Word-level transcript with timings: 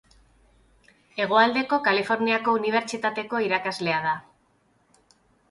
Hegoaldeko 1.25 1.79
Kaliforniako 1.89 2.57
Unibertsitateko 2.61 3.43
irakaslea 3.49 4.01
da. 4.09 4.17